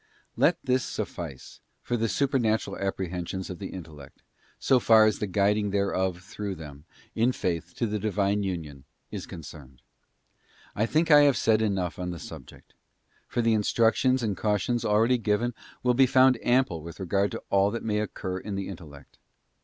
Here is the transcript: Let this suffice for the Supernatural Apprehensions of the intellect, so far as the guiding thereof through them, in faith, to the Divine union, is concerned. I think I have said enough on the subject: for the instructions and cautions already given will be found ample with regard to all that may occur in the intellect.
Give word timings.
Let 0.35 0.57
this 0.63 0.83
suffice 0.83 1.59
for 1.83 1.95
the 1.95 2.09
Supernatural 2.09 2.75
Apprehensions 2.79 3.51
of 3.51 3.59
the 3.59 3.67
intellect, 3.67 4.23
so 4.57 4.79
far 4.79 5.05
as 5.05 5.19
the 5.19 5.27
guiding 5.27 5.69
thereof 5.69 6.21
through 6.23 6.55
them, 6.55 6.85
in 7.13 7.31
faith, 7.31 7.75
to 7.75 7.85
the 7.85 7.99
Divine 7.99 8.41
union, 8.41 8.85
is 9.11 9.27
concerned. 9.27 9.83
I 10.75 10.87
think 10.87 11.11
I 11.11 11.21
have 11.21 11.37
said 11.37 11.61
enough 11.61 11.99
on 11.99 12.09
the 12.09 12.17
subject: 12.17 12.73
for 13.27 13.43
the 13.43 13.53
instructions 13.53 14.23
and 14.23 14.35
cautions 14.35 14.83
already 14.83 15.19
given 15.19 15.53
will 15.83 15.93
be 15.93 16.07
found 16.07 16.39
ample 16.43 16.81
with 16.81 16.99
regard 16.99 17.29
to 17.33 17.43
all 17.51 17.69
that 17.69 17.83
may 17.83 17.99
occur 17.99 18.39
in 18.39 18.55
the 18.55 18.69
intellect. 18.69 19.19